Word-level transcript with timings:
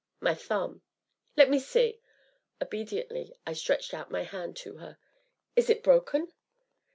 "My 0.19 0.33
thumb." 0.33 0.81
"Let 1.37 1.51
me 1.51 1.59
see?" 1.59 2.01
Obediently 2.59 3.35
I 3.45 3.53
stretched 3.53 3.93
out 3.93 4.09
my 4.09 4.23
hand 4.23 4.55
to 4.57 4.77
her. 4.77 4.97
"Is 5.55 5.69
it 5.69 5.83
broken?" 5.83 6.33